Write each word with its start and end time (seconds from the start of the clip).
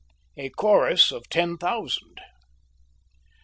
A 0.35 0.49
Chorus 0.49 1.11
of 1.11 1.29
Ten 1.29 1.57
Thousand. 1.59 2.21